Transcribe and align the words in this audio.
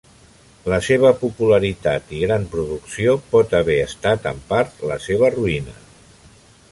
La 0.71 0.77
seva 0.85 1.09
popularitat 1.19 2.07
i 2.19 2.21
gran 2.23 2.47
producció 2.55 3.15
pot 3.35 3.53
haver 3.59 3.77
estat 3.89 4.25
en 4.33 4.41
part 4.55 4.83
la 4.93 4.99
seva 5.07 5.31
ruïna. 5.39 5.77